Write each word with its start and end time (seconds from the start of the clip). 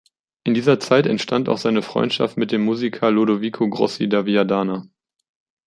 In 0.45 0.55
dieser 0.55 0.79
Zeit 0.79 1.05
entstand 1.05 1.47
auch 1.47 1.59
seine 1.59 1.83
Freundschaft 1.83 2.35
mit 2.35 2.51
dem 2.51 2.65
Musiker 2.65 3.11
Lodovico 3.11 3.69
Grossi 3.69 4.09
da 4.09 4.25
Viadana. 4.25 4.87